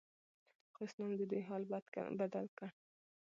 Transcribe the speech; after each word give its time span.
خو 0.73 0.81
اسلام 0.87 1.11
ددوی 1.19 1.41
حال 1.49 1.63
بدل 2.21 2.45
کړ 2.57 2.69